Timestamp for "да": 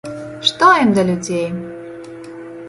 0.95-1.03